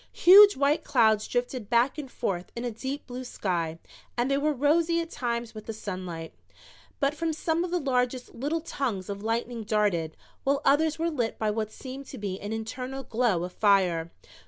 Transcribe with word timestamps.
Huge 0.13 0.57
white 0.57 0.83
clouds 0.83 1.27
drifted 1.27 1.69
back 1.69 1.99
and 1.99 2.09
forth 2.09 2.51
in 2.55 2.65
a 2.65 2.71
deep 2.71 3.05
blue 3.05 3.23
sky 3.23 3.77
and 4.17 4.31
they 4.31 4.37
were 4.39 4.51
rosy 4.51 4.99
at 4.99 5.11
times 5.11 5.53
with 5.53 5.67
the 5.67 5.73
sunlight, 5.73 6.33
but 6.99 7.13
from 7.13 7.33
some 7.33 7.63
of 7.63 7.69
the 7.69 7.79
largest 7.79 8.33
little 8.33 8.61
tongues 8.61 9.09
of 9.11 9.21
lightning 9.21 9.63
darted, 9.63 10.17
while 10.43 10.61
others 10.65 10.97
were 10.97 11.11
lit 11.11 11.37
by 11.37 11.51
what 11.51 11.71
seemed 11.71 12.07
to 12.07 12.17
be 12.17 12.39
an 12.41 12.51
internal 12.51 13.03
glow 13.03 13.43
of 13.43 13.53
fire. 13.53 14.09